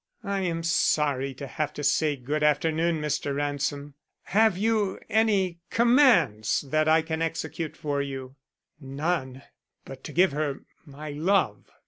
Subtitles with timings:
[0.23, 3.35] "I am sorry to have to say good afternoon, Mr.
[3.35, 3.93] Ransom.
[4.23, 8.35] Have you any commands that I can execute for you?"
[8.79, 9.43] "None
[9.85, 11.69] but to give her my love.